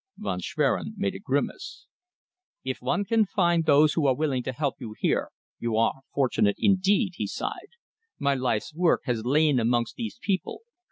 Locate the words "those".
3.67-3.93